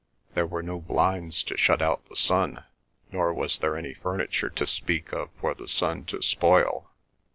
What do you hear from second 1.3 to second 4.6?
to shut out the sun, nor was there any furniture